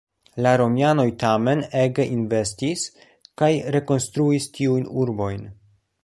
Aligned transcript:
La 0.43 0.51
Romianoj 0.59 1.03
tamen 1.23 1.59
ege 1.81 2.05
investis, 2.15 2.85
kaj 3.41 3.49
rekonstruis 3.75 4.49
tiujn 4.59 4.89
urbojn. 5.05 5.45